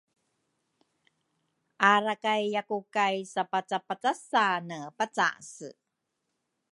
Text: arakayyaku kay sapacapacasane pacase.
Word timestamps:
arakayyaku 1.91 2.77
kay 2.95 3.15
sapacapacasane 3.33 4.79
pacase. 4.97 5.69